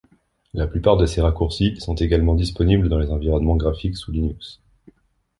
[0.55, 4.59] La plupart de ces raccourcis sont également disponibles dans les environnements graphiques sous Linux.